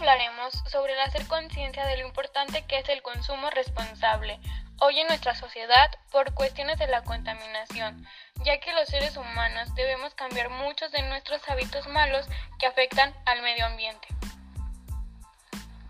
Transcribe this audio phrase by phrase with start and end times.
[0.00, 4.40] hablaremos sobre el hacer conciencia de lo importante que es el consumo responsable
[4.80, 8.06] hoy en nuestra sociedad por cuestiones de la contaminación,
[8.44, 12.26] ya que los seres humanos debemos cambiar muchos de nuestros hábitos malos
[12.58, 14.08] que afectan al medio ambiente.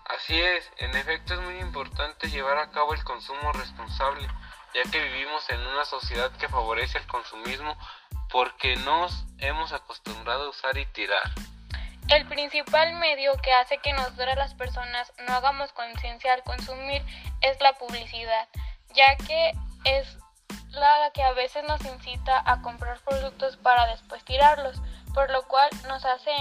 [0.04, 4.26] Así es, en efecto es muy importante llevar a cabo el consumo responsable,
[4.74, 7.76] ya que vivimos en una sociedad que favorece el consumismo
[8.28, 11.30] porque nos hemos acostumbrado a usar y tirar.
[12.10, 17.04] El principal medio que hace que nosotras las personas no hagamos conciencia al consumir
[17.40, 18.48] es la publicidad,
[18.94, 19.52] ya que
[19.84, 20.18] es
[20.70, 24.82] la que a veces nos incita a comprar productos para después tirarlos,
[25.14, 26.32] por lo cual nos hace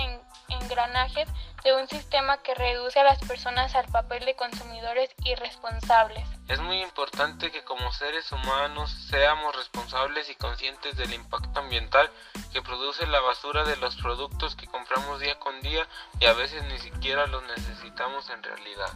[0.49, 1.29] engranajes
[1.63, 6.27] de un sistema que reduce a las personas al papel de consumidores irresponsables.
[6.47, 12.09] Es muy importante que como seres humanos seamos responsables y conscientes del impacto ambiental
[12.53, 15.87] que produce la basura de los productos que compramos día con día
[16.19, 18.91] y a veces ni siquiera los necesitamos en realidad.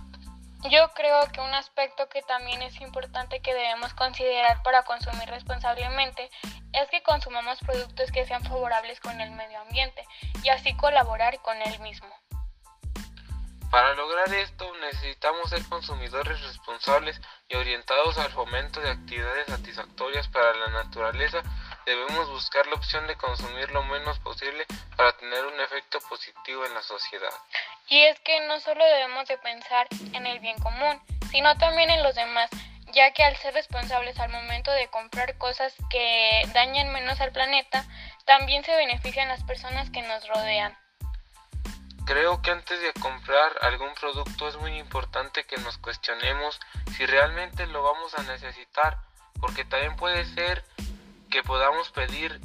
[0.69, 6.29] Yo creo que un aspecto que también es importante que debemos considerar para consumir responsablemente
[6.71, 10.05] es que consumamos productos que sean favorables con el medio ambiente
[10.41, 12.07] y así colaborar con él mismo.
[13.73, 20.53] Para lograr esto necesitamos ser consumidores responsables y orientados al fomento de actividades satisfactorias para
[20.53, 21.41] la naturaleza.
[21.83, 26.75] Debemos buscar la opción de consumir lo menos posible para tener un efecto positivo en
[26.75, 27.33] la sociedad.
[27.87, 32.03] Y es que no solo debemos de pensar en el bien común, sino también en
[32.03, 32.51] los demás,
[32.91, 37.83] ya que al ser responsables al momento de comprar cosas que dañen menos al planeta,
[38.25, 40.77] también se benefician las personas que nos rodean.
[42.05, 46.59] Creo que antes de comprar algún producto es muy importante que nos cuestionemos
[46.97, 48.97] si realmente lo vamos a necesitar,
[49.39, 50.65] porque también puede ser
[51.29, 52.41] que podamos pedir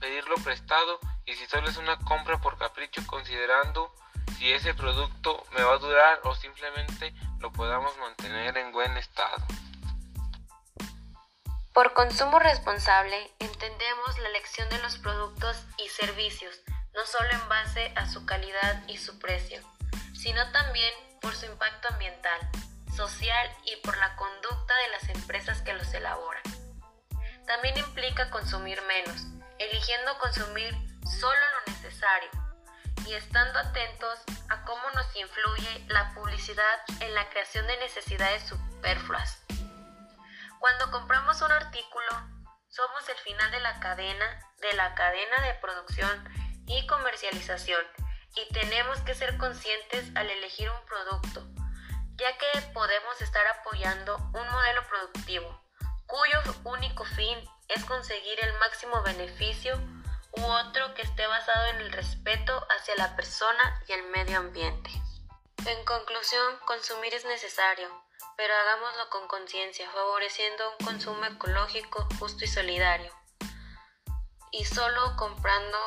[0.00, 3.94] pedirlo prestado y si solo es una compra por capricho considerando
[4.38, 9.36] si ese producto me va a durar o simplemente lo podamos mantener en buen estado.
[11.74, 16.60] Por consumo responsable entendemos la elección de los productos y servicios,
[16.94, 19.62] no solo en base a su calidad y su precio,
[20.14, 22.40] sino también por su impacto ambiental,
[22.94, 26.42] social y por la conducta de las empresas que los elaboran.
[27.46, 29.26] También implica consumir menos,
[29.58, 30.74] eligiendo consumir
[31.18, 32.30] solo lo necesario
[33.06, 39.42] y estando atentos a cómo nos influye la publicidad en la creación de necesidades superfluas.
[40.58, 42.08] Cuando compramos un artículo,
[42.68, 47.84] somos el final de la cadena, de la cadena de producción y comercialización
[48.34, 51.46] y tenemos que ser conscientes al elegir un producto,
[52.16, 55.60] ya que podemos estar apoyando un modelo productivo
[56.10, 57.38] cuyo único fin
[57.68, 59.80] es conseguir el máximo beneficio
[60.32, 64.90] u otro que esté basado en el respeto hacia la persona y el medio ambiente.
[65.66, 67.88] En conclusión, consumir es necesario,
[68.36, 73.12] pero hagámoslo con conciencia, favoreciendo un consumo ecológico, justo y solidario.
[74.50, 75.78] Y solo comprando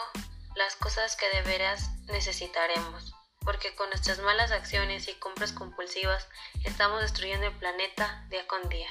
[0.56, 6.28] las cosas que de veras necesitaremos, porque con nuestras malas acciones y compras compulsivas
[6.64, 8.90] estamos destruyendo el planeta día con día.